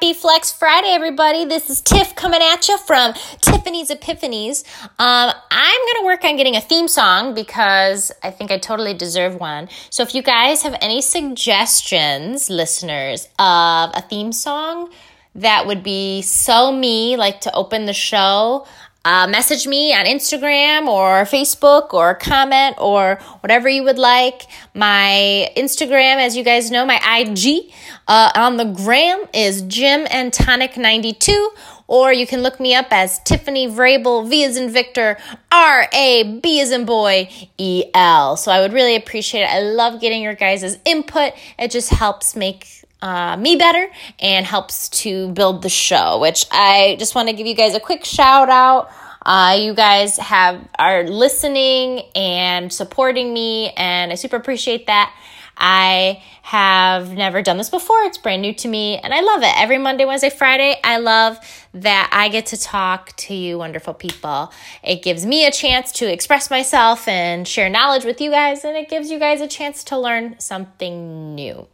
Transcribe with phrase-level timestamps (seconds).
[0.00, 1.44] Happy Flex Friday, everybody.
[1.44, 3.12] This is Tiff coming at you from
[3.42, 4.64] Tiffany's Epiphanies.
[4.98, 8.94] Um, I'm going to work on getting a theme song because I think I totally
[8.94, 9.68] deserve one.
[9.90, 14.90] So if you guys have any suggestions, listeners, of a theme song
[15.34, 18.66] that would be so me, like to open the show,
[19.04, 24.42] uh, message me on Instagram or Facebook or comment or whatever you would like.
[24.74, 27.72] My Instagram, as you guys know, my IG
[28.08, 31.50] uh, on the gram is Gym and Tonic 92
[31.90, 35.18] or you can look me up as Tiffany Vrabel, V as in Victor,
[35.50, 38.36] R A B as in boy, E L.
[38.36, 39.50] So I would really appreciate it.
[39.50, 41.32] I love getting your guys' input.
[41.58, 46.96] It just helps make uh, me better and helps to build the show, which I
[46.98, 48.90] just want to give you guys a quick shout out.
[49.24, 55.14] Uh, you guys have are listening and supporting me, and I super appreciate that.
[55.62, 58.02] I have never done this before.
[58.04, 59.52] It's brand new to me, and I love it.
[59.58, 61.38] Every Monday, Wednesday, Friday, I love
[61.74, 64.52] that I get to talk to you, wonderful people.
[64.82, 68.74] It gives me a chance to express myself and share knowledge with you guys, and
[68.74, 71.66] it gives you guys a chance to learn something new.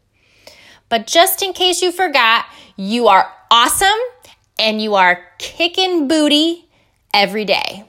[0.89, 3.89] But just in case you forgot, you are awesome
[4.59, 6.69] and you are kicking booty
[7.13, 7.85] every day.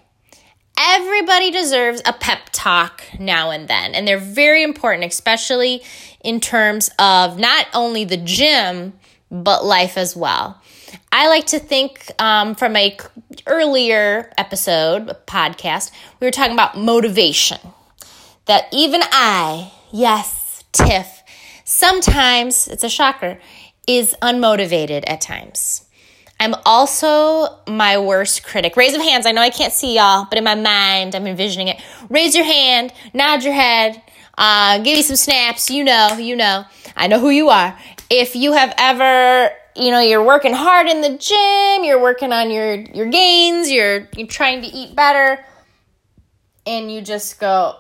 [0.80, 5.82] Everybody deserves a pep talk now and then, and they're very important, especially
[6.24, 8.94] in terms of not only the gym,
[9.32, 10.62] but life as well.
[11.12, 12.98] I like to think um, from a
[13.48, 17.60] earlier episode podcast, we were talking about motivation.
[18.46, 21.17] That even I, yes, Tiff,
[21.68, 23.40] sometimes, it's a shocker,
[23.88, 25.84] is unmotivated at times.
[26.40, 28.78] I'm also my worst critic.
[28.78, 29.26] Raise of hands.
[29.26, 31.82] I know I can't see y'all, but in my mind, I'm envisioning it.
[32.10, 34.02] Raise your hand, nod your head,
[34.38, 35.70] uh, give me some snaps.
[35.70, 36.64] You know, you know.
[36.96, 37.78] I know who you are.
[38.10, 42.50] If you have ever, you know, you're working hard in the gym, you're working on
[42.52, 45.44] your your gains, you're you're trying to eat better,
[46.66, 47.78] and you just go,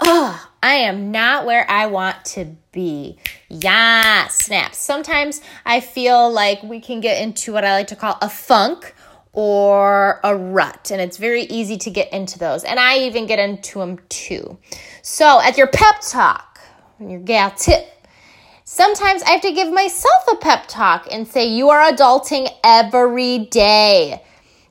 [0.00, 3.18] oh, I am not where I want to be.
[3.48, 4.76] Yeah, snaps.
[4.76, 8.94] Sometimes I feel like we can get into what I like to call a funk
[9.32, 12.64] or a rut, and it's very easy to get into those.
[12.64, 14.58] And I even get into them too.
[15.02, 16.60] So, at your pep talk,
[16.98, 18.06] your gal tip,
[18.64, 23.38] sometimes I have to give myself a pep talk and say, You are adulting every
[23.38, 24.22] day.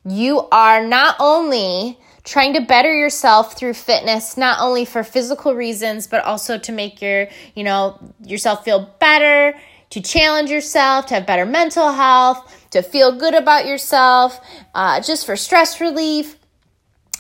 [0.06, 1.98] You are not only
[2.30, 7.02] trying to better yourself through fitness not only for physical reasons but also to make
[7.02, 9.58] your you know yourself feel better
[9.90, 14.40] to challenge yourself to have better mental health to feel good about yourself
[14.76, 16.36] uh, just for stress relief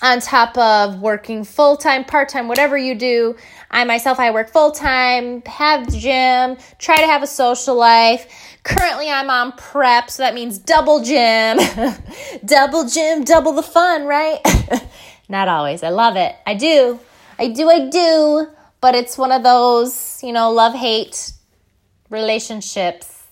[0.01, 3.35] on top of working full time, part time, whatever you do.
[3.69, 8.57] I myself, I work full time, have gym, try to have a social life.
[8.69, 11.57] Currently, I'm on prep, so that means double gym.
[12.45, 14.39] double gym, double the fun, right?
[15.29, 15.81] Not always.
[15.81, 16.35] I love it.
[16.45, 16.99] I do.
[17.39, 18.47] I do, I do.
[18.79, 21.31] But it's one of those, you know, love hate
[22.11, 23.23] relationships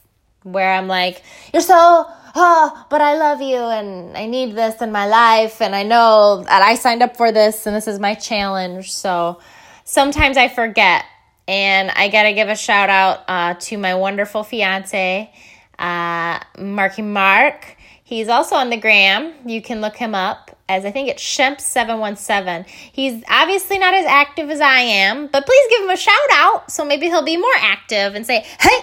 [0.41, 1.21] where I'm like,
[1.53, 5.61] you're so, oh, but I love you and I need this in my life.
[5.61, 8.91] And I know that I signed up for this and this is my challenge.
[8.91, 9.39] So
[9.83, 11.05] sometimes I forget
[11.47, 15.31] and I got to give a shout out uh, to my wonderful fiance,
[15.79, 17.75] uh, Marky Mark.
[18.03, 19.33] He's also on the gram.
[19.45, 22.65] You can look him up as I think it's Shemp717.
[22.67, 26.71] He's obviously not as active as I am, but please give him a shout out
[26.71, 28.79] so maybe he'll be more active and say, hey,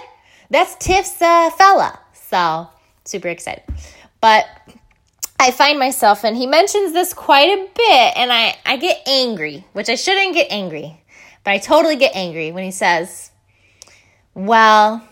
[0.51, 1.99] that's Tiff's uh, fella.
[2.13, 2.69] So
[3.05, 3.65] super excited.
[4.21, 4.47] But
[5.39, 9.67] I find myself, and he mentions this quite a bit, and I, I get angry,
[9.73, 11.03] which I shouldn't get angry.
[11.45, 13.31] But I totally get angry when he says,
[14.35, 15.07] Well,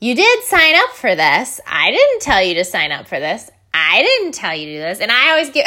[0.00, 1.60] you did sign up for this.
[1.66, 3.50] I didn't tell you to sign up for this.
[3.72, 5.00] I didn't tell you to do this.
[5.00, 5.66] And I always get,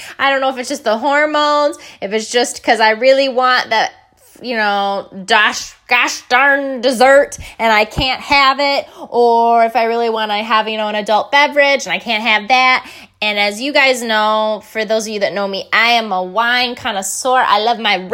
[0.18, 3.70] I don't know if it's just the hormones, if it's just because I really want
[3.70, 3.92] that,
[4.40, 10.08] you know, gosh, gosh darn dessert and I can't have it, or if I really
[10.08, 12.90] want to have, you know, an adult beverage and I can't have that.
[13.20, 16.22] And as you guys know, for those of you that know me, I am a
[16.22, 17.44] wine connoisseur.
[17.46, 18.06] I love my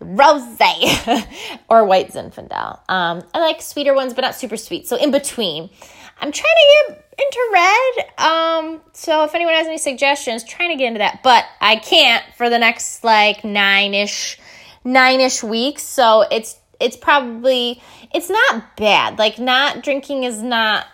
[0.00, 1.26] rosé
[1.68, 2.80] or white Zinfandel.
[2.88, 4.86] Um, I like sweeter ones, but not super sweet.
[4.86, 5.70] So in between.
[6.18, 8.26] I'm trying to get into red.
[8.26, 12.24] Um, so if anyone has any suggestions, trying to get into that, but I can't
[12.36, 14.38] for the next like nine ish,
[14.82, 15.82] nine ish weeks.
[15.82, 17.82] So it's it's probably
[18.14, 19.18] it's not bad.
[19.18, 20.86] Like not drinking is not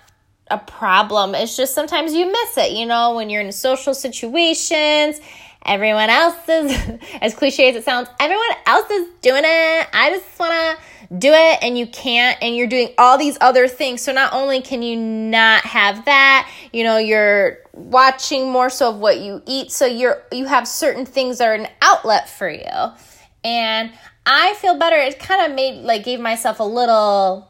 [0.50, 1.34] a problem.
[1.34, 5.20] It's just sometimes you miss it, you know, when you're in social situations
[5.64, 9.88] everyone else is, as cliche as it sounds, everyone else is doing it.
[9.93, 13.69] I just want to do it and you can't and you're doing all these other
[13.69, 14.00] things.
[14.00, 18.97] So not only can you not have that, you know, you're watching more so of
[18.97, 19.70] what you eat.
[19.73, 22.93] So you're you have certain things that are an outlet for you.
[23.44, 23.93] And
[24.25, 24.97] I feel better.
[24.97, 27.49] It kind of made like gave myself a little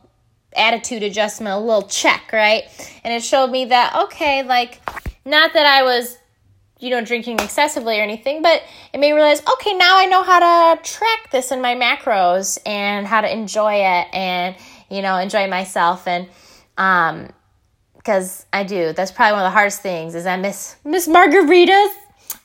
[0.56, 2.64] attitude adjustment, a little check, right?
[3.04, 4.80] And it showed me that okay, like
[5.24, 6.18] not that I was
[6.82, 8.62] you know, drinking excessively or anything, but
[8.92, 12.58] it made me realize, okay, now I know how to track this in my macros
[12.66, 14.56] and how to enjoy it and,
[14.90, 16.08] you know, enjoy myself.
[16.08, 16.28] And,
[16.76, 17.28] um,
[17.96, 18.92] because I do.
[18.92, 21.90] That's probably one of the hardest things is I miss miss margaritas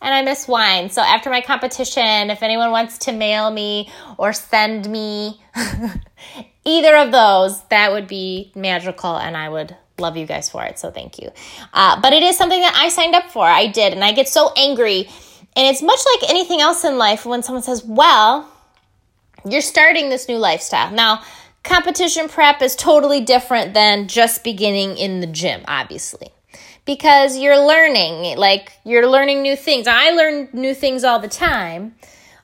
[0.01, 0.89] and I miss wine.
[0.89, 5.41] So after my competition, if anyone wants to mail me or send me
[6.65, 10.79] either of those, that would be magical and I would love you guys for it.
[10.79, 11.31] So thank you.
[11.73, 13.45] Uh, but it is something that I signed up for.
[13.45, 13.93] I did.
[13.93, 15.07] And I get so angry.
[15.55, 18.51] And it's much like anything else in life when someone says, well,
[19.45, 20.91] you're starting this new lifestyle.
[20.91, 21.23] Now,
[21.63, 26.29] competition prep is totally different than just beginning in the gym, obviously.
[26.85, 29.87] Because you're learning, like you're learning new things.
[29.87, 31.95] I learn new things all the time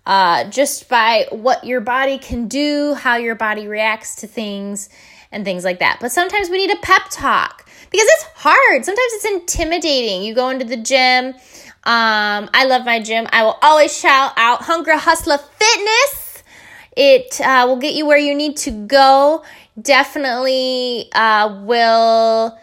[0.05, 4.89] uh, just by what your body can do, how your body reacts to things,
[5.33, 5.97] and things like that.
[6.00, 8.85] But sometimes we need a pep talk because it's hard.
[8.85, 10.24] Sometimes it's intimidating.
[10.24, 11.33] You go into the gym.
[11.85, 13.27] Um, I love my gym.
[13.31, 16.44] I will always shout out Hunger Hustler Fitness.
[16.95, 19.44] It uh, will get you where you need to go.
[19.81, 22.57] Definitely uh, will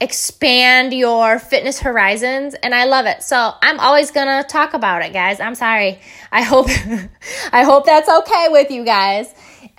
[0.00, 3.22] expand your fitness horizons and I love it.
[3.22, 5.38] So I'm always going to talk about it, guys.
[5.38, 6.00] I'm sorry.
[6.32, 6.66] I hope
[7.52, 9.32] I hope that's okay with you guys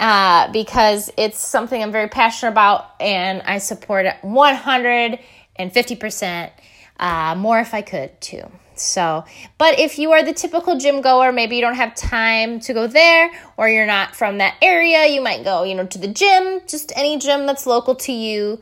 [0.03, 6.51] uh, because it's something I'm very passionate about and I support it 150%
[6.99, 8.43] uh, more if I could too.
[8.75, 9.23] So,
[9.57, 12.85] but if you are the typical gym goer, maybe you don't have time to go
[12.85, 16.59] there or you're not from that area, you might go, you know, to the gym,
[16.67, 18.59] just any gym that's local to you.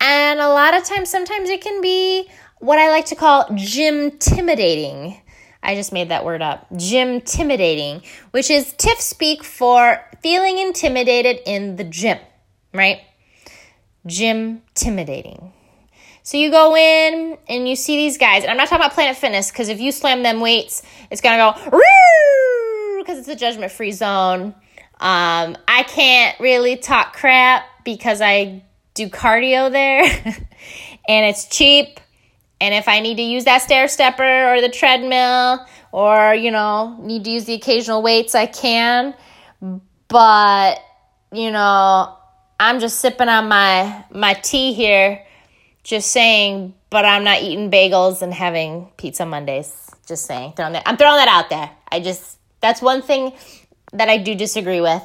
[0.00, 2.30] And a lot of times, sometimes it can be
[2.60, 5.20] what I like to call gym intimidating.
[5.62, 6.66] I just made that word up.
[6.76, 12.18] Gym intimidating, which is TIFF speak for feeling intimidated in the gym,
[12.74, 13.00] right?
[14.06, 15.52] Gym intimidating.
[16.24, 19.16] So you go in and you see these guys, and I'm not talking about Planet
[19.16, 21.80] Fitness because if you slam them weights, it's gonna go
[22.98, 24.54] because it's a judgment free zone.
[25.00, 28.62] Um, I can't really talk crap because I
[28.94, 30.04] do cardio there
[31.08, 31.98] and it's cheap
[32.62, 36.96] and if I need to use that stair stepper or the treadmill or, you know,
[37.00, 39.14] need to use the occasional weights, I can.
[40.06, 40.78] But,
[41.32, 42.16] you know,
[42.60, 45.26] I'm just sipping on my my tea here,
[45.82, 49.90] just saying, but I'm not eating bagels and having pizza Mondays.
[50.06, 50.52] Just saying.
[50.54, 51.68] Throwing that, I'm throwing that out there.
[51.90, 53.32] I just that's one thing
[53.92, 55.02] that I do disagree with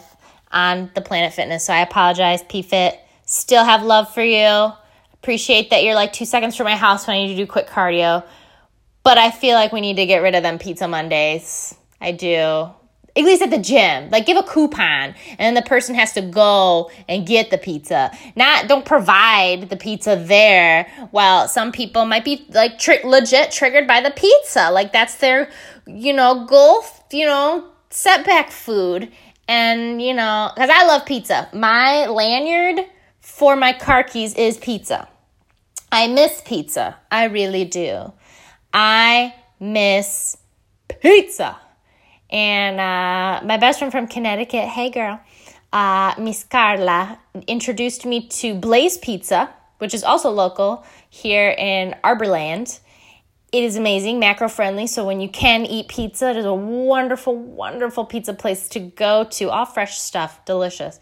[0.52, 1.66] on the Planet Fitness.
[1.66, 3.00] So I apologize, PFit.
[3.26, 4.74] Still have love for you
[5.22, 7.68] Appreciate that you're like two seconds from my house when I need to do quick
[7.68, 8.24] cardio.
[9.04, 11.76] But I feel like we need to get rid of them pizza Mondays.
[12.00, 12.72] I do.
[13.16, 14.12] At least at the gym.
[14.12, 18.12] Like give a coupon and then the person has to go and get the pizza.
[18.36, 20.92] Not don't provide the pizza there.
[21.12, 24.70] Well, some people might be like tri- legit triggered by the pizza.
[24.72, 25.50] Like that's their,
[25.88, 29.12] you know, goal, you know, setback food.
[29.48, 31.50] And, you know, cuz I love pizza.
[31.54, 32.86] My lanyard
[33.38, 35.08] for my car keys is pizza.
[35.92, 36.98] I miss pizza.
[37.12, 38.12] I really do.
[38.74, 40.38] I miss
[41.02, 41.56] pizza.
[42.32, 45.20] And uh, my best friend from Connecticut, hey girl,
[45.72, 52.80] uh, Miss Carla, introduced me to Blaze Pizza, which is also local here in Arborland.
[53.52, 54.88] It is amazing, macro friendly.
[54.88, 59.26] So when you can eat pizza, it is a wonderful, wonderful pizza place to go
[59.26, 59.52] to.
[59.52, 61.00] All fresh stuff, delicious.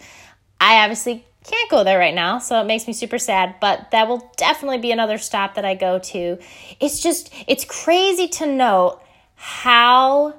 [0.60, 4.07] I obviously can't go there right now, so it makes me super sad, but that
[4.07, 6.37] will definitely be another stop that I go to.
[6.79, 9.01] It's just, it's crazy to note
[9.35, 10.33] how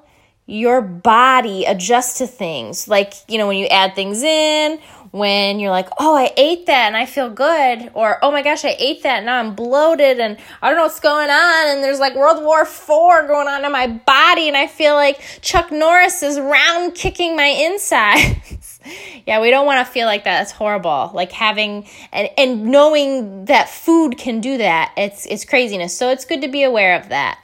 [0.47, 2.87] your body adjusts to things.
[2.87, 4.79] Like, you know, when you add things in,
[5.11, 8.65] when you're like, oh, I ate that and I feel good, or oh my gosh,
[8.65, 11.83] I ate that and now I'm bloated and I don't know what's going on, and
[11.83, 12.87] there's like World War IV
[13.27, 17.47] going on in my body, and I feel like Chuck Norris is round kicking my
[17.47, 18.81] insides.
[19.27, 20.43] yeah, we don't want to feel like that.
[20.43, 21.11] It's horrible.
[21.15, 25.97] Like having and, and knowing that food can do that, it's it's craziness.
[25.97, 27.41] So it's good to be aware of that.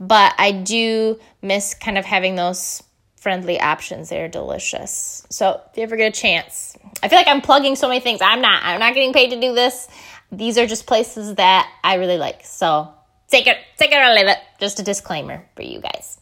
[0.00, 2.82] But I do miss kind of having those
[3.16, 4.08] friendly options.
[4.08, 5.24] They're delicious.
[5.30, 8.20] So if you ever get a chance, I feel like I'm plugging so many things.
[8.20, 8.62] I'm not.
[8.64, 9.88] I'm not getting paid to do this.
[10.32, 12.44] These are just places that I really like.
[12.44, 12.92] So
[13.28, 14.38] take it, take it or leave it.
[14.58, 16.18] Just a disclaimer for you guys.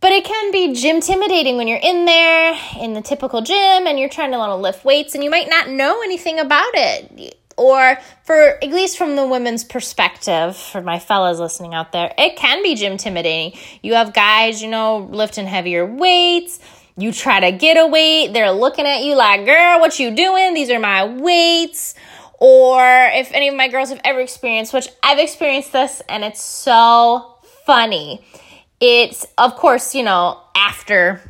[0.00, 3.98] But it can be gym intimidating when you're in there in the typical gym and
[3.98, 7.38] you're trying to want to lift weights and you might not know anything about it.
[7.60, 12.36] Or for at least from the women's perspective, for my fellas listening out there, it
[12.36, 13.52] can be gym intimidating.
[13.82, 16.58] You have guys, you know, lifting heavier weights.
[16.96, 20.54] You try to get a weight, they're looking at you like, girl, what you doing?
[20.54, 21.94] These are my weights.
[22.38, 22.80] Or
[23.12, 27.36] if any of my girls have ever experienced, which I've experienced this and it's so
[27.66, 28.24] funny
[28.80, 31.20] it's, of course, you know, after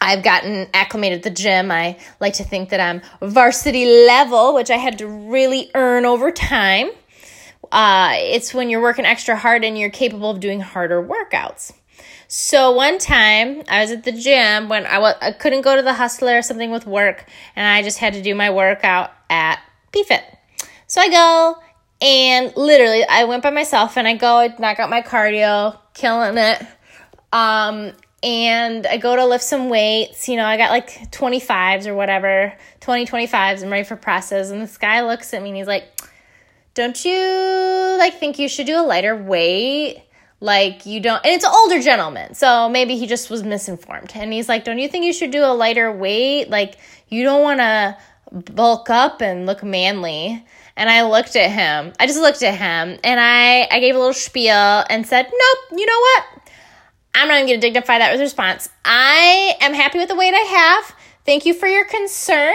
[0.00, 1.70] I've gotten acclimated at the gym.
[1.70, 6.30] I like to think that I'm varsity level, which I had to really earn over
[6.30, 6.90] time.
[7.70, 11.72] Uh, it's when you're working extra hard and you're capable of doing harder workouts.
[12.26, 15.82] So one time I was at the gym when I w- I couldn't go to
[15.82, 17.26] the hustler or something with work,
[17.56, 19.60] and I just had to do my workout at
[19.92, 20.22] BFit.
[20.86, 21.58] So I go
[22.00, 26.38] and literally I went by myself and I go, I knock out my cardio, killing
[26.38, 26.66] it.
[27.32, 30.28] Um, and I go to lift some weights.
[30.28, 33.62] You know, I got like 25s or whatever, 20, 25s.
[33.62, 34.50] I'm ready for presses.
[34.50, 35.84] And this guy looks at me and he's like,
[36.74, 40.02] Don't you like think you should do a lighter weight?
[40.42, 42.32] Like, you don't, and it's an older gentleman.
[42.34, 44.12] So maybe he just was misinformed.
[44.14, 46.48] And he's like, Don't you think you should do a lighter weight?
[46.48, 46.76] Like,
[47.08, 47.96] you don't want to
[48.52, 50.44] bulk up and look manly.
[50.76, 51.92] And I looked at him.
[51.98, 55.78] I just looked at him and I, I gave a little spiel and said, Nope,
[55.78, 56.39] you know what?
[57.14, 58.68] I'm not even going to dignify that with response.
[58.84, 60.96] I am happy with the weight I have.
[61.26, 62.54] Thank you for your concern,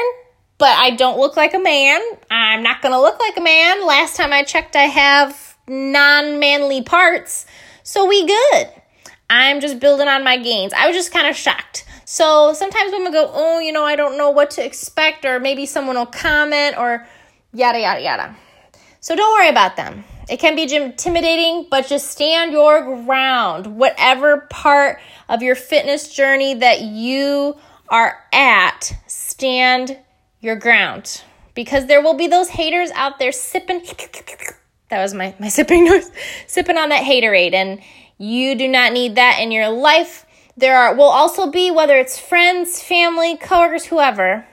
[0.58, 2.02] but I don't look like a man.
[2.32, 3.86] I'm not going to look like a man.
[3.86, 7.46] Last time I checked, I have non manly parts.
[7.84, 8.70] So we good.
[9.30, 10.74] I'm just building on my gains.
[10.74, 11.86] I was just kind of shocked.
[12.06, 15.66] So sometimes women go, oh, you know, I don't know what to expect, or maybe
[15.66, 17.08] someone will comment, or
[17.52, 18.36] yada, yada, yada.
[19.00, 20.04] So don't worry about them.
[20.28, 23.78] It can be intimidating, but just stand your ground.
[23.78, 27.56] Whatever part of your fitness journey that you
[27.90, 30.00] are at, stand
[30.40, 31.22] your ground.
[31.54, 33.82] Because there will be those haters out there sipping.
[34.90, 36.12] That was my, my sipping noise.
[36.48, 37.54] Sipping on that haterade.
[37.54, 37.82] And
[38.18, 40.26] you do not need that in your life.
[40.58, 44.48] There are will also be, whether it's friends, family, coworkers, whoever,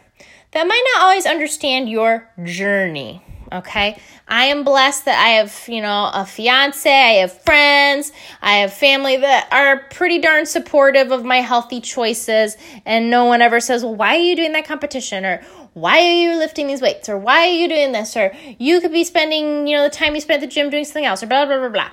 [0.53, 3.23] that might not always understand your journey.
[3.53, 4.01] Okay.
[4.29, 8.73] I am blessed that I have, you know, a fiance, I have friends, I have
[8.73, 12.57] family that are pretty darn supportive of my healthy choices.
[12.87, 15.27] And no one ever says, well, why are you doing that competition?
[15.27, 15.43] Or
[15.75, 17.11] why are you lifting these weights?
[17.11, 18.17] Or why are you doing this?
[18.17, 20.87] Or you could be spending, you know, the time you spent at the gym doing
[20.87, 21.91] something else, or blah, blah, blah, blah.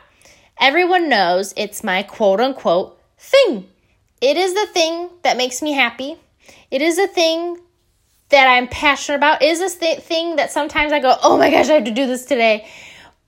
[0.60, 3.68] Everyone knows it's my quote unquote thing.
[4.22, 6.18] It is the thing that makes me happy.
[6.72, 7.58] It is the thing
[8.30, 11.70] that I'm passionate about is this th- thing that sometimes I go, oh my gosh,
[11.70, 12.68] I have to do this today.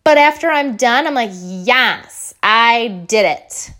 [0.03, 3.71] But after I'm done, I'm like, yes, I did it.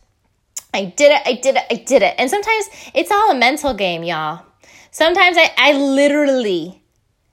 [0.74, 2.16] I did it, I did it, I did it.
[2.18, 4.46] And sometimes it's all a mental game, y'all.
[4.92, 6.82] Sometimes I, I literally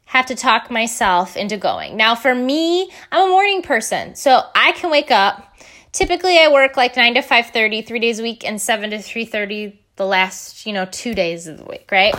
[0.06, 1.96] have to talk myself into going.
[1.96, 5.56] Now, for me, I'm a morning person, so I can wake up.
[5.92, 9.76] Typically, I work like 9 to 5.30, three days a week, and 7 to 3.30
[9.96, 12.14] the last, you know, two days of the week, right?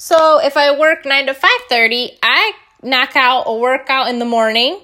[0.00, 2.52] So if I work 9 to 5.30, I
[2.84, 4.80] knock out a workout in the morning,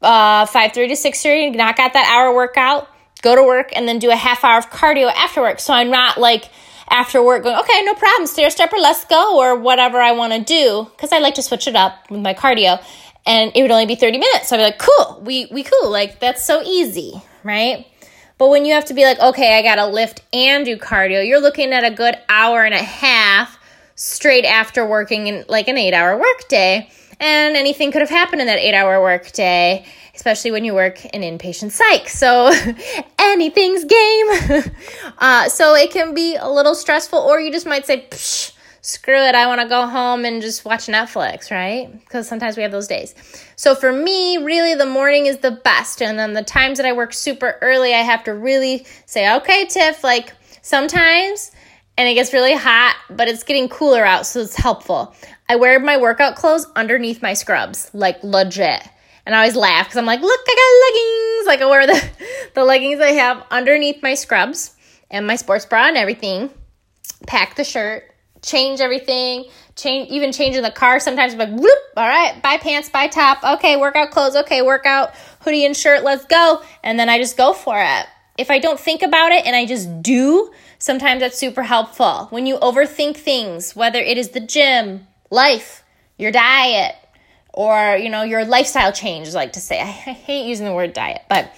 [0.00, 2.88] uh, 5.30 to 6.30, knock out that hour workout,
[3.20, 5.60] go to work, and then do a half hour of cardio after work.
[5.60, 6.48] So I'm not like
[6.88, 10.40] after work going, okay, no problem, stair stepper, let's go, or whatever I want to
[10.40, 12.82] do, because I like to switch it up with my cardio.
[13.26, 14.48] And it would only be 30 minutes.
[14.48, 15.90] So I'd be like, cool, we, we cool.
[15.90, 17.12] Like, that's so easy,
[17.42, 17.86] right?
[18.38, 21.26] But when you have to be like, okay, I got to lift and do cardio,
[21.26, 23.58] you're looking at a good hour and a half
[23.94, 26.90] straight after working in like an eight hour workday.
[27.20, 29.84] And anything could have happened in that eight hour workday,
[30.14, 32.08] especially when you work in inpatient psych.
[32.08, 32.52] So
[33.18, 34.64] anything's game.
[35.18, 38.08] uh, so it can be a little stressful, or you just might say,
[38.84, 41.90] screw it, I want to go home and just watch Netflix, right?
[42.00, 43.14] Because sometimes we have those days.
[43.56, 46.02] So for me, really, the morning is the best.
[46.02, 49.64] And then the times that I work super early, I have to really say, okay,
[49.64, 51.50] Tiff, like sometimes
[51.96, 55.14] and it gets really hot, but it's getting cooler out, so it's helpful.
[55.48, 58.82] I wear my workout clothes underneath my scrubs, like legit.
[59.26, 61.46] And I always laugh because I'm like, look, I got leggings.
[61.46, 64.74] Like I wear the, the leggings I have underneath my scrubs
[65.10, 66.50] and my sports bra and everything.
[67.26, 68.04] Pack the shirt,
[68.42, 69.46] change everything,
[69.76, 71.00] change even change in the car.
[71.00, 75.14] Sometimes I'm like, whoop, all right, buy pants, buy top, okay, workout clothes, okay, workout,
[75.40, 76.62] hoodie and shirt, let's go.
[76.82, 78.06] And then I just go for it.
[78.36, 80.52] If I don't think about it and I just do,
[80.84, 82.26] Sometimes that's super helpful.
[82.28, 85.82] When you overthink things, whether it is the gym, life,
[86.18, 86.94] your diet,
[87.54, 89.80] or you know your lifestyle change, like to say.
[89.80, 91.50] I, I hate using the word diet, but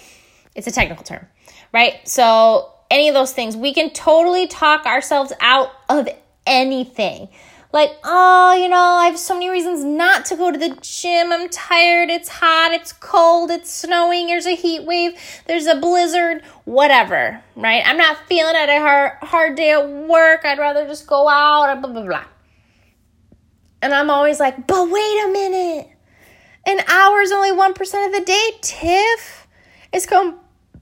[0.54, 1.26] it's a technical term,
[1.73, 2.06] right?
[2.06, 3.56] So any of those things.
[3.56, 6.09] We can totally talk ourselves out of
[6.47, 7.28] anything.
[7.76, 11.30] Like, oh, you know, I have so many reasons not to go to the gym.
[11.30, 12.09] I'm tired.
[12.09, 12.73] It's hot.
[12.73, 13.50] It's cold.
[13.50, 14.28] It's snowing.
[14.28, 15.12] There's a heat wave.
[15.45, 16.42] There's a blizzard.
[16.64, 17.83] Whatever, right?
[17.85, 18.71] I'm not feeling it.
[18.71, 20.47] A hard, hard day at work.
[20.47, 21.83] I'd rather just go out.
[21.83, 22.25] Blah, blah, blah.
[23.83, 25.90] And I'm always like, but wait a minute.
[26.64, 29.47] An hour is only 1% of the day, Tiff.
[29.92, 30.35] It's going,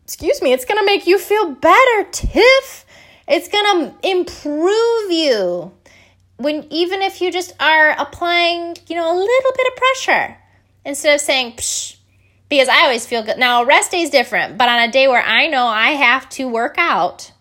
[0.04, 2.86] excuse me, it's going to make you feel better, Tiff.
[3.26, 5.72] It's going to improve you.
[6.36, 10.36] When even if you just are applying, you know, a little bit of pressure
[10.84, 11.96] instead of saying, Psh,
[12.48, 13.38] because I always feel good.
[13.38, 16.48] Now, rest day is different, but on a day where I know I have to
[16.48, 17.32] work out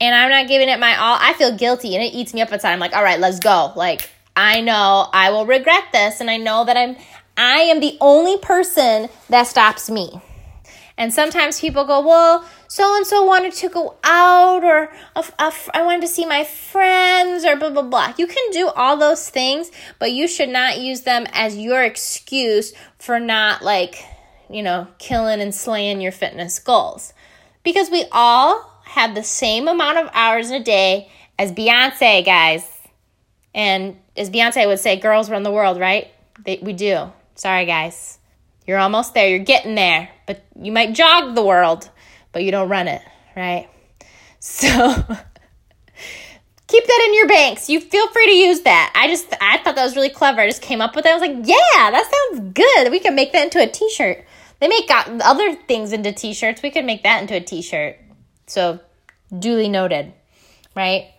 [0.00, 2.52] and I'm not giving it my all, I feel guilty and it eats me up
[2.52, 2.72] inside.
[2.72, 3.72] I'm like, all right, let's go.
[3.76, 6.96] Like, I know I will regret this, and I know that I'm
[7.36, 10.20] I am the only person that stops me.
[11.00, 16.02] And sometimes people go, well, so and so wanted to go out, or I wanted
[16.02, 18.12] to see my friends, or blah, blah, blah.
[18.18, 22.74] You can do all those things, but you should not use them as your excuse
[22.98, 24.04] for not, like,
[24.50, 27.14] you know, killing and slaying your fitness goals.
[27.62, 32.70] Because we all have the same amount of hours in a day as Beyonce, guys.
[33.54, 36.08] And as Beyonce would say, girls run the world, right?
[36.44, 37.10] They, we do.
[37.36, 38.18] Sorry, guys.
[38.66, 39.28] You're almost there.
[39.28, 40.10] You're getting there.
[40.26, 41.88] But you might jog the world,
[42.32, 43.02] but you don't run it,
[43.36, 43.68] right?
[44.42, 44.68] So
[46.70, 47.68] keep that in your banks.
[47.68, 48.92] You feel free to use that.
[48.94, 50.40] I just I thought that was really clever.
[50.40, 51.10] I just came up with it.
[51.10, 52.90] I was like, yeah, that sounds good.
[52.90, 54.24] We can make that into a t-shirt.
[54.60, 56.62] They make other things into t-shirts.
[56.62, 57.98] We could make that into a t-shirt.
[58.46, 58.80] So
[59.36, 60.12] duly noted,
[60.76, 61.10] right?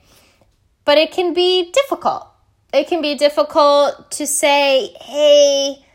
[0.85, 2.27] But it can be difficult.
[2.73, 5.85] It can be difficult to say, hey,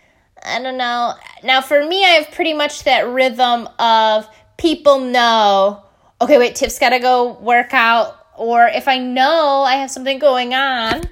[0.47, 1.15] I don't know.
[1.43, 5.83] Now, for me, I have pretty much that rhythm of people know,
[6.21, 8.26] okay, wait, Tiff's got to go work out.
[8.37, 11.03] Or if I know I have something going on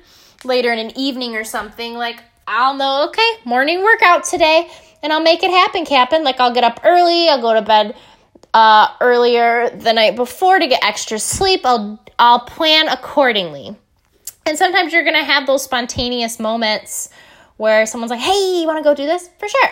[0.44, 4.70] later in an evening or something, like I'll know, okay, morning workout today,
[5.02, 6.22] and I'll make it happen, Captain.
[6.22, 7.96] Like I'll get up early, I'll go to bed
[8.52, 11.62] uh, earlier the night before to get extra sleep.
[11.64, 13.76] I'll I'll plan accordingly.
[14.46, 17.08] And sometimes you're gonna have those spontaneous moments
[17.56, 19.28] where someone's like, hey, you wanna go do this?
[19.38, 19.70] For sure.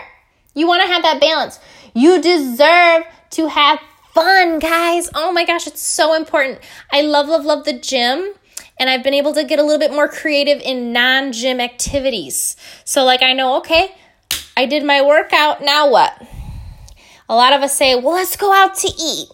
[0.55, 1.59] You wanna have that balance.
[1.95, 3.81] You deserve to have
[4.12, 5.09] fun, guys.
[5.14, 6.61] Oh my gosh, it's so important.
[6.92, 8.33] I love, love, love the gym.
[8.79, 12.57] And I've been able to get a little bit more creative in non gym activities.
[12.85, 13.95] So, like, I know, okay,
[14.57, 16.21] I did my workout, now what?
[17.29, 19.29] A lot of us say, well, let's go out to eat.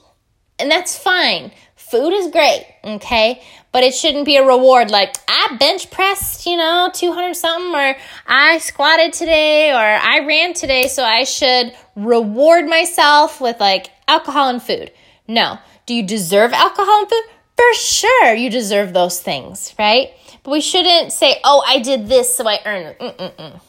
[0.59, 1.53] And that's fine.
[1.77, 3.43] Food is great, okay?
[3.73, 7.97] But it shouldn't be a reward like I bench pressed, you know, 200 something, or
[8.27, 14.49] I squatted today, or I ran today, so I should reward myself with like alcohol
[14.49, 14.91] and food.
[15.27, 15.59] No.
[15.87, 17.25] Do you deserve alcohol and food?
[17.57, 20.11] For sure, you deserve those things, right?
[20.43, 22.99] But we shouldn't say, oh, I did this, so I earned it.
[23.01, 23.61] Mm-mm-mm.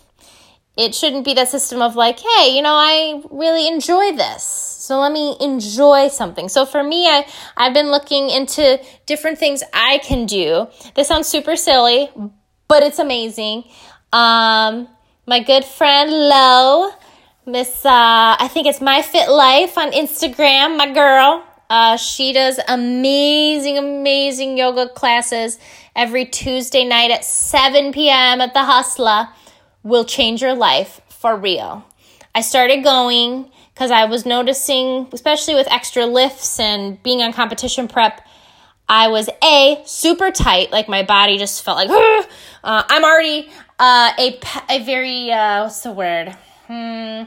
[0.79, 5.01] It shouldn't be that system of like, hey, you know, I really enjoy this so
[5.01, 6.49] let me enjoy something.
[6.49, 7.23] So for me, I,
[7.55, 10.65] I've been looking into different things I can do.
[10.95, 12.09] This sounds super silly,
[12.67, 13.65] but it's amazing.
[14.11, 14.87] Um,
[15.27, 16.89] my good friend Lo,
[17.45, 21.43] Miss, uh, I think it's My Fit Life on Instagram, my girl.
[21.69, 25.59] Uh, she does amazing, amazing yoga classes
[25.95, 28.41] every Tuesday night at 7 p.m.
[28.41, 29.27] at the Hustler.
[29.83, 31.85] Will change your life for real.
[32.35, 37.87] I started going because I was noticing, especially with extra lifts and being on competition
[37.87, 38.21] prep,
[38.89, 41.89] I was a super tight, like my body just felt like
[42.63, 44.39] uh, I'm already uh, a
[44.69, 46.35] a very uh, what's the word?
[46.67, 47.23] Hmm,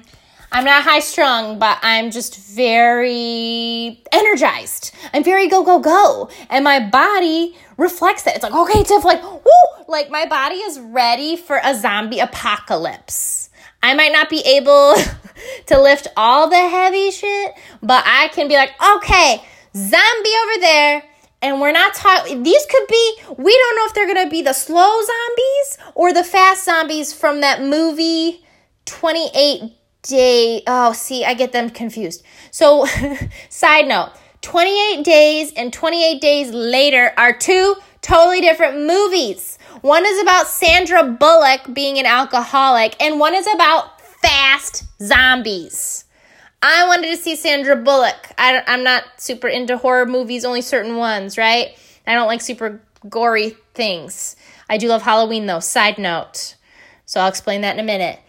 [0.55, 4.95] I'm not high strung, but I'm just very energized.
[5.15, 8.35] I'm very go go go, and my body reflects that.
[8.35, 13.49] It's like okay, Tiff, like woo, like my body is ready for a zombie apocalypse.
[13.83, 14.95] I might not be able
[15.67, 19.43] to lift all the heavy shit, but I can be like, okay,
[19.75, 21.03] zombie over there.
[21.41, 24.53] And we're not talking, these could be, we don't know if they're gonna be the
[24.53, 28.45] slow zombies or the fast zombies from that movie
[28.85, 30.63] 28 Day.
[30.67, 32.25] Oh, see, I get them confused.
[32.51, 32.87] So,
[33.49, 34.13] side note
[34.43, 39.59] 28 Days and 28 Days Later are two totally different movies.
[39.81, 46.05] One is about Sandra Bullock being an alcoholic, and one is about fast zombies.
[46.63, 48.33] I wanted to see Sandra Bullock.
[48.39, 51.77] I, am not super into horror movies, only certain ones, right?
[52.07, 54.37] I don't like super gory things.
[54.69, 55.61] I do love Halloween, though.
[55.61, 56.57] Side note.
[57.05, 58.21] So I'll explain that in a minute.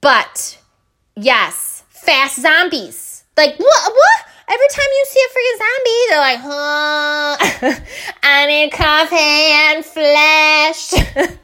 [0.00, 0.58] But
[1.16, 3.24] yes, fast zombies.
[3.36, 3.92] Like, what?
[3.92, 4.32] What?
[4.52, 6.40] every time you see a freaking zombie, they're like,
[7.60, 7.80] huh,
[8.22, 10.92] I need coffee and flesh.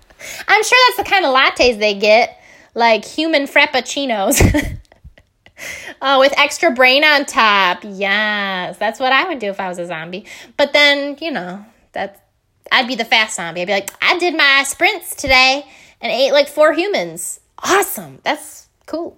[0.48, 2.40] I'm sure that's the kind of lattes they get,
[2.74, 4.78] like human frappuccinos.
[6.02, 7.80] oh, with extra brain on top.
[7.82, 10.26] Yes, that's what I would do if I was a zombie.
[10.56, 12.26] But then, you know, that
[12.70, 13.62] I'd be the fast zombie.
[13.62, 15.66] I'd be like, I did my sprints today
[16.00, 17.40] and ate like four humans.
[17.58, 18.18] Awesome.
[18.22, 19.16] That's cool.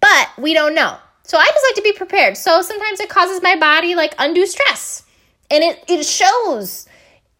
[0.00, 0.96] But we don't know.
[1.22, 2.36] So I just like to be prepared.
[2.36, 5.04] So sometimes it causes my body like undue stress.
[5.50, 6.86] And it, it shows.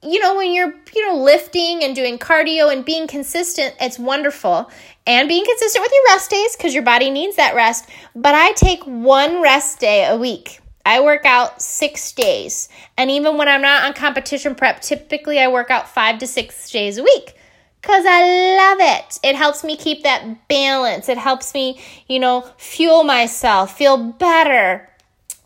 [0.02, 4.70] You know, when you're, you know, lifting and doing cardio and being consistent, it's wonderful.
[5.06, 7.88] And being consistent with your rest days because your body needs that rest.
[8.14, 10.60] But I take one rest day a week.
[10.86, 12.68] I work out six days.
[12.96, 16.70] And even when I'm not on competition prep, typically I work out five to six
[16.70, 17.34] days a week
[17.80, 18.22] because I
[18.56, 19.18] love it.
[19.22, 21.08] It helps me keep that balance.
[21.08, 24.88] It helps me, you know, fuel myself, feel better.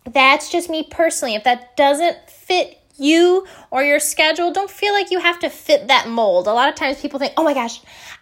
[0.04, 1.34] That's just me personally.
[1.34, 5.88] If that doesn't fit you or your schedule, don't feel like you have to fit
[5.88, 6.46] that mold.
[6.46, 7.80] A lot of times people think, oh my gosh,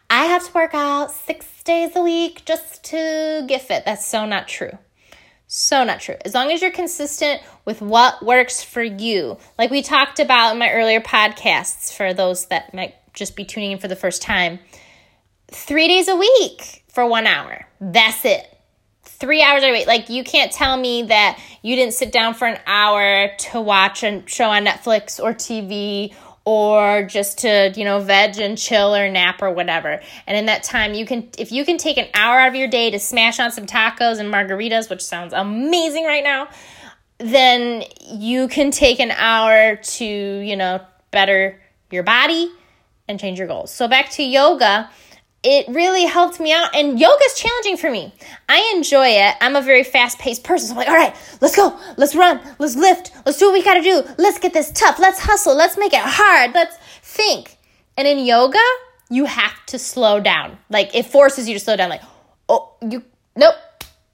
[0.08, 3.84] I have to work out six days a week just to get fit.
[3.84, 4.78] That's so not true.
[5.46, 6.16] So not true.
[6.24, 9.38] As long as you're consistent with what works for you.
[9.58, 13.72] Like we talked about in my earlier podcasts for those that might just be tuning
[13.72, 14.58] in for the first time.
[15.48, 17.66] 3 days a week for 1 hour.
[17.80, 18.46] That's it.
[19.04, 19.86] 3 hours a week.
[19.86, 24.02] Like you can't tell me that you didn't sit down for an hour to watch
[24.02, 29.08] a show on Netflix or TV or just to you know veg and chill or
[29.08, 32.40] nap or whatever and in that time you can if you can take an hour
[32.40, 36.24] out of your day to smash on some tacos and margaritas which sounds amazing right
[36.24, 36.48] now
[37.18, 40.80] then you can take an hour to you know
[41.12, 42.50] better your body
[43.08, 44.90] and change your goals so back to yoga
[45.42, 46.74] it really helped me out.
[46.74, 48.14] And yoga is challenging for me.
[48.48, 49.34] I enjoy it.
[49.40, 50.68] I'm a very fast paced person.
[50.68, 51.78] So I'm like, all right, let's go.
[51.96, 52.40] Let's run.
[52.58, 53.12] Let's lift.
[53.26, 54.02] Let's do what we got to do.
[54.18, 54.98] Let's get this tough.
[54.98, 55.56] Let's hustle.
[55.56, 56.54] Let's make it hard.
[56.54, 57.58] Let's think.
[57.96, 58.60] And in yoga,
[59.10, 60.58] you have to slow down.
[60.70, 61.90] Like it forces you to slow down.
[61.90, 62.02] Like,
[62.48, 63.02] oh, you,
[63.34, 63.56] nope,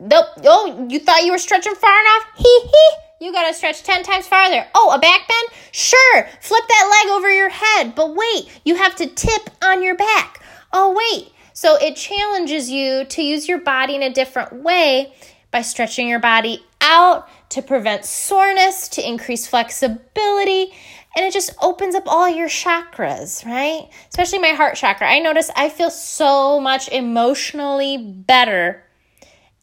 [0.00, 0.26] nope.
[0.44, 2.22] Oh, you thought you were stretching far enough?
[2.36, 3.07] Hee hee.
[3.20, 4.66] You gotta stretch 10 times farther.
[4.74, 5.48] Oh, a back bend?
[5.72, 6.28] Sure.
[6.40, 7.94] Flip that leg over your head.
[7.94, 10.38] But wait, you have to tip on your back
[10.72, 11.32] oh, wait.
[11.52, 15.12] So it challenges you to use your body in a different way
[15.50, 20.72] by stretching your body out to prevent soreness, to increase flexibility,
[21.16, 23.88] and it just opens up all your chakras, right?
[24.10, 25.08] Especially my heart chakra.
[25.08, 28.84] I notice I feel so much emotionally better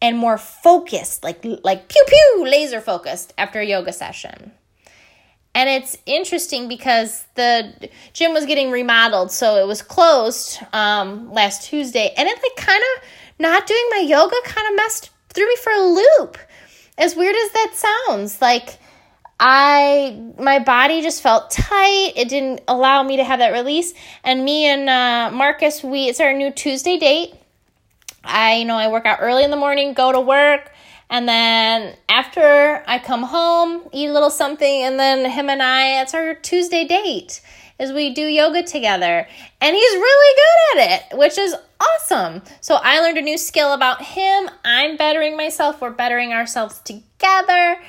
[0.05, 4.51] and more focused, like like pew pew, laser focused after a yoga session.
[5.55, 11.63] And it's interesting because the gym was getting remodeled, so it was closed um, last
[11.63, 12.13] Tuesday.
[12.15, 13.03] And it like kind of
[13.39, 16.37] not doing my yoga kind of messed threw me for a loop.
[16.99, 18.77] As weird as that sounds, like
[19.39, 22.13] I my body just felt tight.
[22.15, 23.95] It didn't allow me to have that release.
[24.23, 27.33] And me and uh, Marcus, we it's our new Tuesday date.
[28.25, 30.71] I you know I work out early in the morning, go to work
[31.09, 36.01] and then after I come home, eat a little something, and then him and I,
[36.01, 37.41] it's our Tuesday date,
[37.79, 39.27] is we do yoga together.
[39.61, 42.41] And he's really good at it, which is awesome.
[42.61, 44.49] So I learned a new skill about him.
[44.63, 45.79] I'm bettering myself.
[45.79, 47.79] We're bettering ourselves together.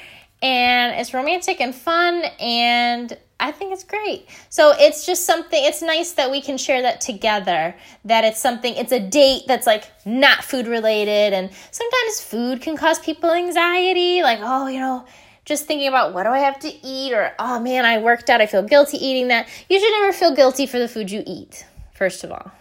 [0.42, 2.22] And it's romantic and fun.
[2.38, 4.26] And I think it's great.
[4.48, 7.76] So it's just something, it's nice that we can share that together.
[8.04, 11.34] That it's something, it's a date that's like not food related.
[11.34, 14.22] And sometimes food can cause people anxiety.
[14.22, 15.04] Like, oh, you know,
[15.44, 17.12] just thinking about what do I have to eat?
[17.12, 19.48] Or, oh man, I worked out, I feel guilty eating that.
[19.68, 22.52] You should never feel guilty for the food you eat, first of all.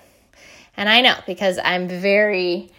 [0.76, 2.70] And I know because I'm very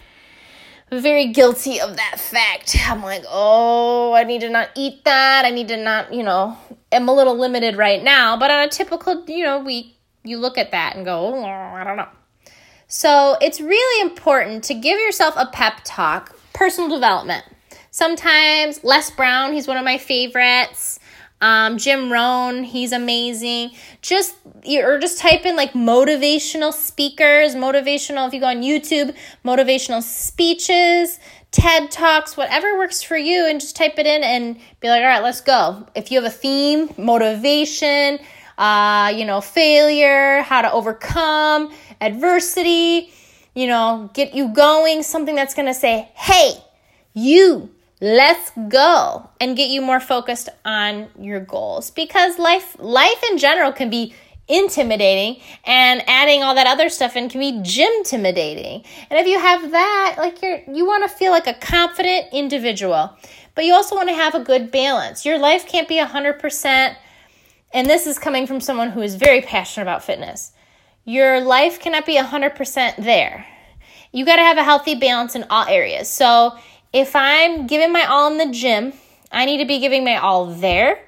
[0.90, 2.76] very guilty of that fact.
[2.86, 5.44] I'm like, oh, I need to not eat that.
[5.44, 6.56] I need to not, you know,
[6.96, 8.36] am a little limited right now.
[8.36, 11.84] But on a typical, you know, week, you look at that and go, oh, I
[11.84, 12.08] don't know.
[12.88, 17.44] So it's really important to give yourself a pep talk, personal development.
[17.90, 20.98] Sometimes Les Brown, he's one of my favorites.
[21.40, 23.72] Um, Jim Rohn, he's amazing.
[24.00, 28.26] Just or just type in like motivational speakers, motivational.
[28.26, 31.18] If you go on YouTube, motivational speeches,
[31.56, 35.06] TED talks, whatever works for you, and just type it in and be like, all
[35.06, 35.86] right, let's go.
[35.94, 38.18] If you have a theme, motivation,
[38.58, 43.10] uh, you know, failure, how to overcome adversity,
[43.54, 45.02] you know, get you going.
[45.02, 46.62] Something that's gonna say, hey,
[47.14, 47.70] you
[48.02, 53.72] let's go and get you more focused on your goals because life life in general
[53.72, 54.14] can be
[54.48, 58.84] intimidating and adding all that other stuff in can be gym intimidating.
[59.10, 63.16] And if you have that, like you're you want to feel like a confident individual,
[63.54, 65.26] but you also want to have a good balance.
[65.26, 66.96] Your life can't be 100%
[67.72, 70.52] and this is coming from someone who is very passionate about fitness.
[71.04, 73.46] Your life cannot be 100% there.
[74.12, 76.08] You got to have a healthy balance in all areas.
[76.08, 76.56] So,
[76.92, 78.92] if I'm giving my all in the gym,
[79.30, 81.05] I need to be giving my all there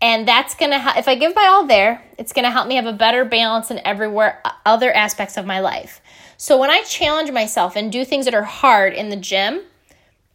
[0.00, 0.96] and that's going to help.
[0.96, 3.70] if i give my all there it's going to help me have a better balance
[3.70, 6.00] in everywhere uh, other aspects of my life
[6.36, 9.60] so when i challenge myself and do things that are hard in the gym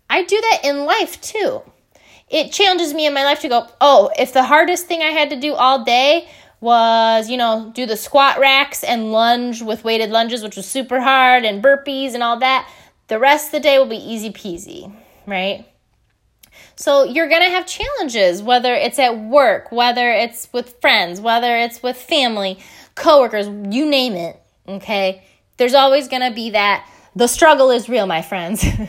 [0.09, 1.61] i do that in life too
[2.29, 5.29] it challenges me in my life to go oh if the hardest thing i had
[5.29, 6.27] to do all day
[6.61, 11.01] was you know do the squat racks and lunge with weighted lunges which was super
[11.01, 12.69] hard and burpees and all that
[13.07, 14.93] the rest of the day will be easy peasy
[15.27, 15.67] right
[16.75, 21.57] so you're going to have challenges, whether it's at work, whether it's with friends, whether
[21.57, 22.59] it's with family,
[22.95, 24.39] coworkers, you name it.
[24.67, 25.23] Okay.
[25.57, 26.89] There's always going to be that.
[27.15, 28.63] The struggle is real, my friends.
[28.67, 28.79] and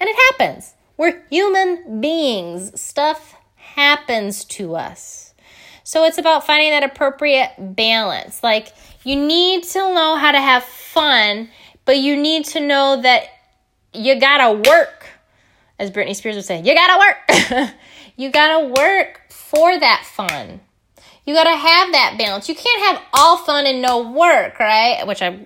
[0.00, 0.74] it happens.
[0.96, 2.78] We're human beings.
[2.80, 5.34] Stuff happens to us.
[5.82, 8.42] So it's about finding that appropriate balance.
[8.42, 8.72] Like
[9.04, 11.48] you need to know how to have fun,
[11.84, 13.24] but you need to know that
[13.92, 15.03] you gotta work
[15.78, 17.70] as Britney Spears would say, you gotta work.
[18.16, 20.60] you gotta work for that fun.
[21.26, 22.48] You gotta have that balance.
[22.48, 25.06] You can't have all fun and no work, right?
[25.06, 25.40] Which I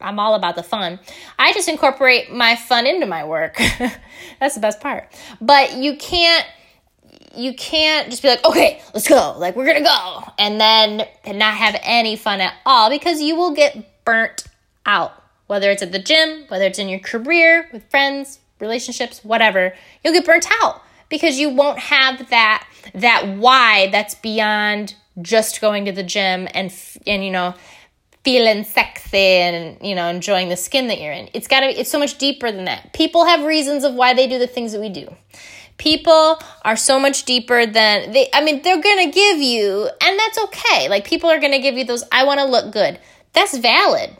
[0.00, 1.00] I'm all about the fun.
[1.38, 3.56] I just incorporate my fun into my work.
[4.40, 5.12] That's the best part.
[5.40, 6.46] But you can't
[7.36, 9.34] you can't just be like, okay, let's go.
[9.36, 13.54] Like we're gonna go, and then not have any fun at all because you will
[13.54, 14.44] get burnt
[14.86, 15.12] out.
[15.46, 20.14] Whether it's at the gym, whether it's in your career with friends, relationships, whatever, you'll
[20.14, 25.92] get burnt out because you won't have that that why that's beyond just going to
[25.92, 26.72] the gym and
[27.06, 27.54] and you know
[28.24, 31.28] feeling sexy and you know enjoying the skin that you're in.
[31.32, 32.92] It's got to it's so much deeper than that.
[32.92, 35.08] People have reasons of why they do the things that we do.
[35.78, 40.18] People are so much deeper than they I mean they're going to give you and
[40.18, 40.88] that's okay.
[40.88, 42.98] Like people are going to give you those I want to look good.
[43.32, 44.16] That's valid.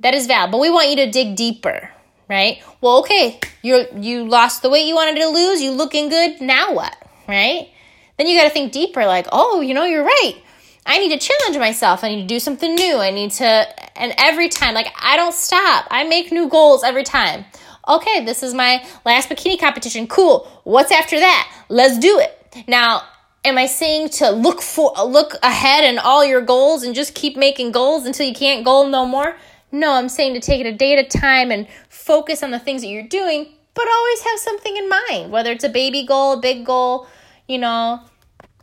[0.00, 0.52] That is valid.
[0.52, 1.90] But we want you to dig deeper
[2.28, 2.62] right?
[2.80, 6.72] Well, okay, you you lost the weight you wanted to lose, you looking good, now
[6.72, 7.68] what, right?
[8.16, 10.34] Then you got to think deeper like, "Oh, you know, you're right.
[10.88, 12.02] I need to challenge myself.
[12.02, 12.96] I need to do something new.
[12.96, 15.86] I need to and every time like I don't stop.
[15.90, 17.44] I make new goals every time.
[17.86, 20.06] Okay, this is my last bikini competition.
[20.06, 20.46] Cool.
[20.64, 21.52] What's after that?
[21.68, 22.64] Let's do it.
[22.66, 23.02] Now,
[23.44, 27.36] am I saying to look for look ahead in all your goals and just keep
[27.36, 29.36] making goals until you can't goal no more?
[29.70, 32.58] No, I'm saying to take it a day at a time and focus on the
[32.58, 36.32] things that you're doing, but always have something in mind, whether it's a baby goal,
[36.34, 37.06] a big goal,
[37.46, 38.00] you know,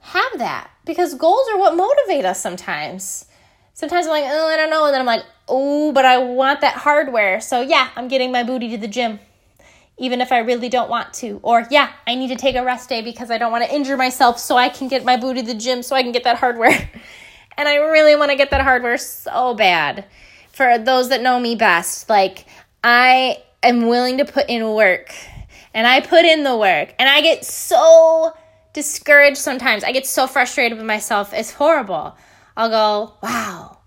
[0.01, 3.25] have that because goals are what motivate us sometimes.
[3.73, 4.85] Sometimes I'm like, oh, I don't know.
[4.85, 7.39] And then I'm like, oh, but I want that hardware.
[7.39, 9.19] So yeah, I'm getting my booty to the gym,
[9.97, 11.39] even if I really don't want to.
[11.43, 13.97] Or yeah, I need to take a rest day because I don't want to injure
[13.97, 16.37] myself so I can get my booty to the gym so I can get that
[16.37, 16.89] hardware.
[17.57, 20.05] and I really want to get that hardware so bad
[20.55, 22.45] for those that know me best, like
[22.83, 25.13] I am willing to put in work
[25.73, 28.33] and I put in the work and I get so
[28.71, 29.83] discouraged sometimes.
[29.83, 31.33] I get so frustrated with myself.
[31.33, 32.15] It's horrible.
[32.55, 33.79] I'll go, wow.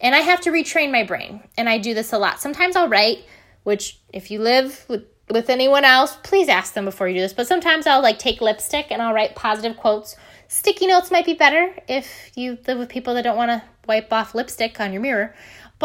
[0.00, 1.42] And I have to retrain my brain.
[1.58, 2.40] And I do this a lot.
[2.40, 3.24] Sometimes I'll write,
[3.64, 7.32] which if you live with with anyone else, please ask them before you do this.
[7.32, 10.16] But sometimes I'll like take lipstick and I'll write positive quotes.
[10.48, 14.12] Sticky notes might be better if you live with people that don't want to wipe
[14.12, 15.34] off lipstick on your mirror.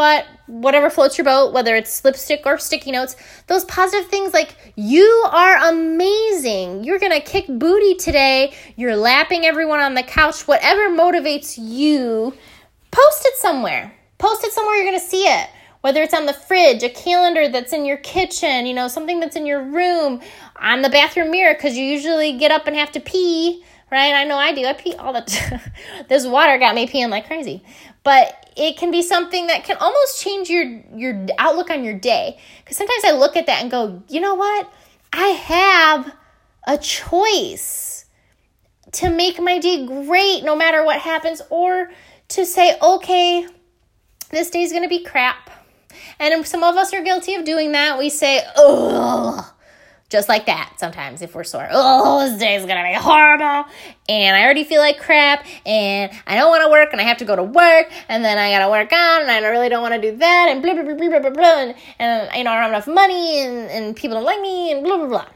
[0.00, 3.16] But whatever floats your boat, whether it's lipstick or sticky notes,
[3.48, 6.84] those positive things like you are amazing.
[6.84, 8.54] You're going to kick booty today.
[8.76, 10.48] You're lapping everyone on the couch.
[10.48, 12.32] Whatever motivates you,
[12.90, 13.94] post it somewhere.
[14.16, 15.50] Post it somewhere you're going to see it.
[15.82, 19.36] Whether it's on the fridge, a calendar that's in your kitchen, you know, something that's
[19.36, 20.22] in your room,
[20.56, 24.14] on the bathroom mirror, because you usually get up and have to pee right?
[24.14, 24.64] I know I do.
[24.64, 25.60] I pee all the time.
[26.08, 27.62] this water got me peeing like crazy.
[28.02, 32.38] But it can be something that can almost change your your outlook on your day.
[32.64, 34.70] Cuz sometimes I look at that and go, "You know what?
[35.12, 36.12] I have
[36.66, 38.04] a choice
[38.92, 41.90] to make my day great no matter what happens or
[42.28, 43.46] to say, "Okay,
[44.30, 45.50] this day's going to be crap."
[46.18, 47.98] And some of us are guilty of doing that.
[47.98, 49.44] We say, "Ugh,
[50.10, 51.68] just like that sometimes if we're sore.
[51.70, 53.70] Oh, this day is gonna be horrible,
[54.08, 57.18] and I already feel like crap, and I don't want to work, and I have
[57.18, 59.94] to go to work, and then I gotta work out, and I really don't want
[59.94, 62.54] to do that, and blah blah blah blah blah blah, and, and you know I
[62.54, 65.26] don't have enough money, and and people don't like me, and blah blah blah.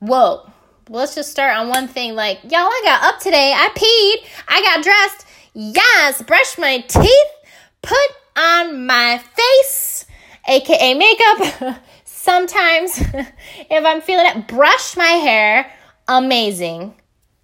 [0.00, 0.52] Whoa,
[0.90, 2.14] let's just start on one thing.
[2.14, 5.26] Like y'all, I got up today, I peed, I got dressed.
[5.54, 7.32] Yes, brushed my teeth,
[7.80, 7.96] put
[8.36, 10.04] on my face,
[10.46, 11.80] aka makeup.
[12.26, 12.98] Sometimes,
[13.70, 15.70] if I'm feeling it, brush my hair.
[16.08, 16.92] Amazing.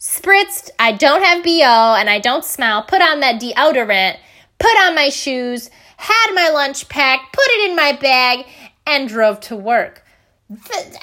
[0.01, 2.83] Spritzed, I don't have BO and I don't smell.
[2.83, 4.17] Put on that deodorant,
[4.59, 8.45] put on my shoes, had my lunch packed, put it in my bag,
[8.85, 10.05] and drove to work.
[10.49, 10.99] And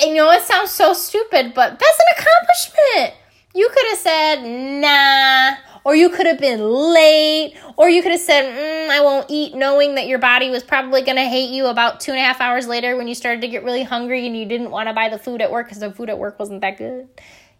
[0.00, 3.14] you know, it sounds so stupid, but that's an accomplishment.
[3.54, 8.20] You could have said, nah, or you could have been late, or you could have
[8.20, 11.66] said, mm, I won't eat, knowing that your body was probably going to hate you
[11.66, 14.36] about two and a half hours later when you started to get really hungry and
[14.36, 16.60] you didn't want to buy the food at work because the food at work wasn't
[16.60, 17.08] that good.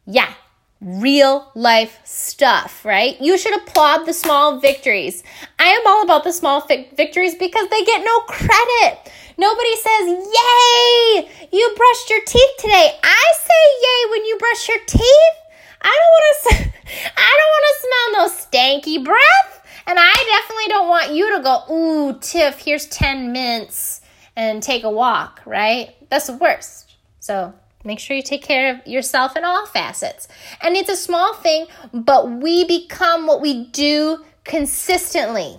[0.07, 0.33] Yeah,
[0.81, 3.21] real life stuff, right?
[3.21, 5.23] You should applaud the small victories.
[5.59, 9.11] I am all about the small fi- victories because they get no credit.
[9.39, 12.99] Nobody says, Yay, you brushed your teeth today.
[13.03, 15.43] I say yay when you brush your teeth.
[15.83, 16.73] I don't want to.
[17.17, 21.43] I don't want to smell no stanky breath, and I definitely don't want you to
[21.43, 21.65] go.
[21.73, 24.01] Ooh, Tiff, here's ten mints
[24.37, 25.41] and take a walk.
[25.45, 25.95] Right?
[26.09, 26.95] That's the worst.
[27.21, 30.29] So make sure you take care of yourself in all facets.
[30.61, 35.59] And it's a small thing, but we become what we do consistently.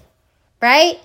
[0.62, 1.00] Right?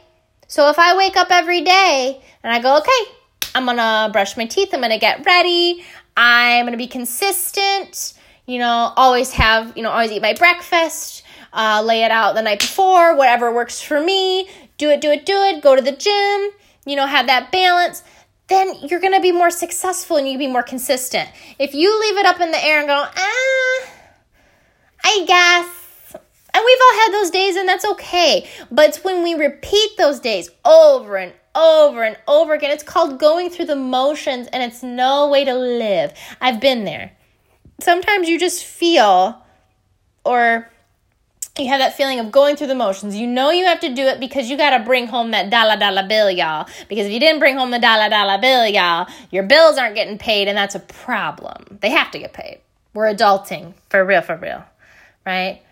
[0.46, 3.12] So if I wake up every day and I go, okay,
[3.54, 5.85] I'm gonna brush my teeth, I'm gonna get ready,
[6.16, 8.14] I'm gonna be consistent
[8.48, 12.40] you know, always have, you know, always eat my breakfast, uh, lay it out the
[12.40, 15.92] night before, whatever works for me, do it, do it, do it, go to the
[15.92, 16.50] gym,
[16.87, 18.02] you know, have that balance,
[18.48, 21.28] then you're to be more successful and you be more consistent.
[21.58, 23.90] If you leave it up in the air and go, ah,
[25.04, 26.16] I guess,
[26.54, 30.20] and we've all had those days and that's okay, but it's when we repeat those
[30.20, 32.70] days over and over and over again.
[32.70, 36.14] It's called going through the motions and it's no way to live.
[36.40, 37.12] I've been there
[37.81, 39.43] sometimes you just feel
[40.25, 40.69] or
[41.59, 43.17] you have that feeling of going through the motions.
[43.17, 45.77] You know you have to do it because you got to bring home that dollar
[45.77, 46.69] dollar bill, y'all.
[46.88, 50.19] Because if you didn't bring home the dollar dollar bill, y'all, your bills aren't getting
[50.19, 51.79] paid, and that's a problem.
[51.81, 52.61] They have to get paid.
[52.95, 54.64] We're adulting for real, for real,
[55.27, 55.62] right?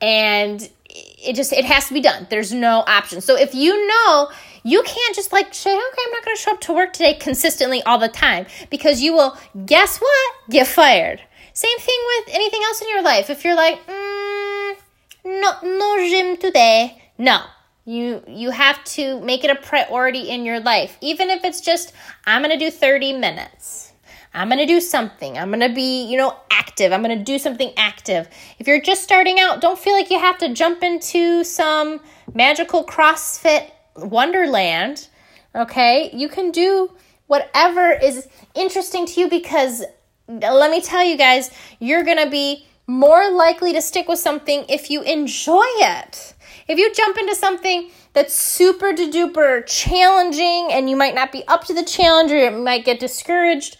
[0.00, 2.26] And it just it has to be done.
[2.30, 3.20] There's no option.
[3.20, 4.30] So if you know
[4.64, 7.14] you can't just like say, okay, I'm not going to show up to work today
[7.14, 10.34] consistently all the time because you will guess what?
[10.50, 11.20] Get fired
[11.58, 13.30] same thing with anything else in your life.
[13.30, 14.76] If you're like, mm,
[15.24, 17.02] no, no gym today.
[17.18, 17.42] No,
[17.84, 20.96] you you have to make it a priority in your life.
[21.00, 21.92] Even if it's just,
[22.24, 23.92] I'm gonna do 30 minutes.
[24.32, 25.36] I'm gonna do something.
[25.36, 26.92] I'm gonna be, you know, active.
[26.92, 28.28] I'm gonna do something active.
[28.60, 31.98] If you're just starting out, don't feel like you have to jump into some
[32.32, 35.08] magical CrossFit wonderland.
[35.56, 36.92] Okay, you can do
[37.26, 39.82] whatever is interesting to you because
[40.28, 44.64] let me tell you guys, you're going to be more likely to stick with something
[44.68, 46.34] if you enjoy it.
[46.68, 51.64] If you jump into something that's super duper challenging and you might not be up
[51.64, 53.78] to the challenge or you might get discouraged,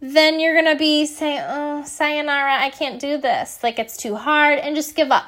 [0.00, 3.62] then you're going to be saying, oh, sayonara, I can't do this.
[3.62, 5.24] Like it's too hard and just give up.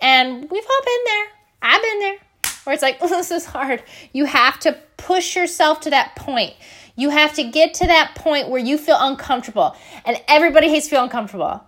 [0.00, 1.26] And we've all been there.
[1.62, 2.18] I've been there
[2.64, 3.82] where it's like, oh, this is hard.
[4.12, 6.54] You have to push yourself to that point.
[7.00, 9.74] You have to get to that point where you feel uncomfortable.
[10.04, 11.64] And everybody hates feel uncomfortable.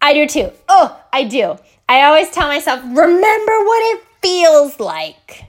[0.00, 0.52] I do too.
[0.68, 1.58] Oh, I do.
[1.88, 5.46] I always tell myself, remember what it feels like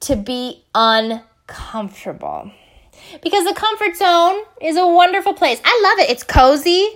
[0.00, 2.50] to be uncomfortable.
[3.22, 5.60] Because the comfort zone is a wonderful place.
[5.64, 6.10] I love it.
[6.10, 6.88] It's cozy.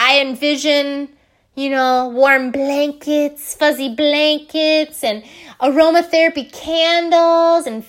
[0.00, 1.10] I envision,
[1.54, 5.22] you know, warm blankets, fuzzy blankets, and
[5.60, 7.84] aromatherapy candles, and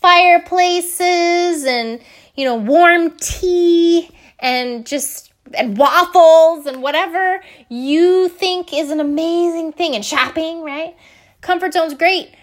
[0.00, 2.00] fireplaces and
[2.36, 9.72] you know warm tea and just and waffles and whatever you think is an amazing
[9.72, 9.94] thing.
[9.94, 10.96] And shopping right?
[11.40, 12.34] Comfort zone's great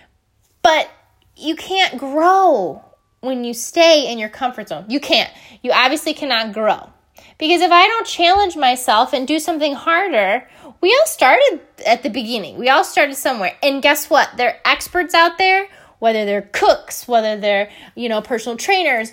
[0.61, 0.89] but
[1.37, 2.83] you can't grow
[3.19, 4.85] when you stay in your comfort zone.
[4.87, 5.31] You can't.
[5.61, 6.89] You obviously cannot grow.
[7.37, 10.47] Because if i don't challenge myself and do something harder
[10.81, 12.57] we all started at the beginning.
[12.57, 13.57] We all started somewhere.
[13.63, 14.29] And guess what?
[14.37, 15.67] There are experts out there
[15.99, 19.11] whether they're cooks, whether they're, you know, personal trainers,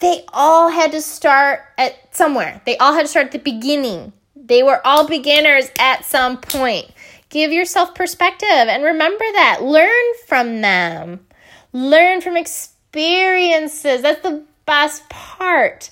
[0.00, 2.60] they all had to start at somewhere.
[2.64, 4.12] They all had to start at the beginning.
[4.34, 6.86] They were all beginners at some point.
[7.28, 9.62] Give yourself perspective and remember that.
[9.62, 11.26] Learn from them.
[11.72, 14.02] Learn from experiences.
[14.02, 15.90] That's the best part.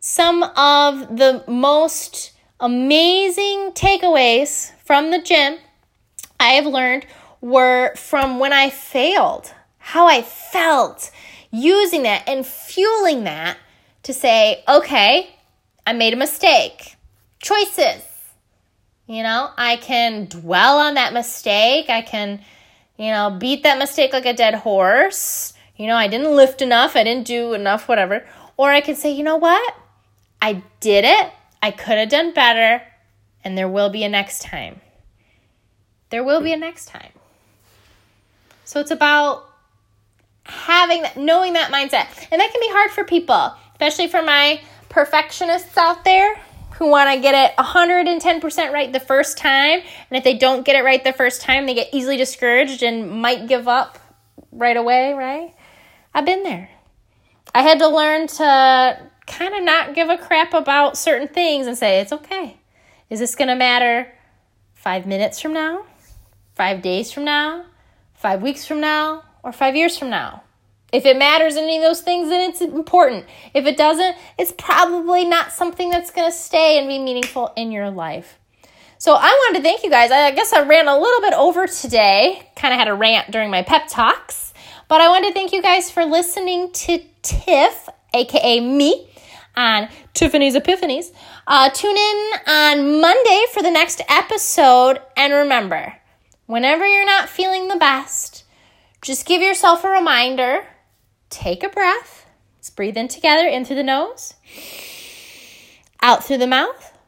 [0.00, 5.58] Some of the most amazing takeaways from the gym
[6.40, 7.06] I have learned
[7.40, 9.52] were from when I failed
[9.90, 11.10] how I felt,
[11.50, 13.58] using that and fueling that
[14.04, 15.34] to say, okay,
[15.84, 16.94] I made a mistake.
[17.40, 18.04] Choices.
[19.08, 21.90] You know, I can dwell on that mistake.
[21.90, 22.40] I can,
[22.98, 25.54] you know, beat that mistake like a dead horse.
[25.76, 26.94] You know, I didn't lift enough.
[26.94, 28.24] I didn't do enough, whatever.
[28.56, 29.74] Or I could say, you know what?
[30.40, 31.32] I did it.
[31.60, 32.80] I could have done better.
[33.42, 34.80] And there will be a next time.
[36.10, 37.12] There will be a next time.
[38.64, 39.49] So it's about
[40.50, 42.06] having that, knowing that mindset.
[42.30, 46.36] And that can be hard for people, especially for my perfectionists out there
[46.74, 49.80] who want to get it 110% right the first time.
[49.80, 53.22] And if they don't get it right the first time, they get easily discouraged and
[53.22, 53.98] might give up
[54.50, 55.54] right away, right?
[56.14, 56.70] I've been there.
[57.54, 61.76] I had to learn to kind of not give a crap about certain things and
[61.76, 62.56] say, it's okay.
[63.08, 64.12] Is this going to matter
[64.74, 65.84] five minutes from now,
[66.54, 67.66] five days from now,
[68.14, 70.42] five weeks from now, or five years from now?
[70.92, 73.26] If it matters any of those things, then it's important.
[73.54, 77.70] If it doesn't, it's probably not something that's going to stay and be meaningful in
[77.70, 78.38] your life.
[78.98, 80.10] So I wanted to thank you guys.
[80.10, 83.50] I guess I ran a little bit over today, kind of had a rant during
[83.50, 84.52] my pep talks,
[84.88, 89.08] but I wanted to thank you guys for listening to Tiff, aka me,
[89.56, 91.12] on Tiffany's Epiphanies.
[91.46, 95.94] Uh, tune in on Monday for the next episode, and remember,
[96.46, 98.39] whenever you're not feeling the best,
[99.02, 100.66] just give yourself a reminder
[101.30, 102.26] take a breath.
[102.56, 104.34] Let's breathe in together, in through the nose,
[106.02, 106.98] out through the mouth.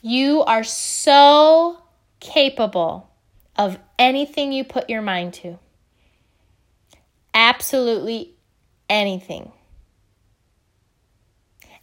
[0.00, 1.78] You are so
[2.20, 3.10] capable
[3.56, 5.58] of anything you put your mind to.
[7.34, 8.34] Absolutely
[8.88, 9.52] anything.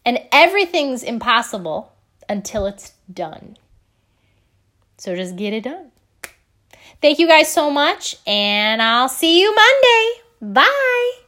[0.06, 1.94] And everything's impossible
[2.28, 3.58] until it's done.
[5.04, 5.92] So just get it done.
[7.02, 10.54] Thank you guys so much, and I'll see you Monday.
[10.54, 11.23] Bye.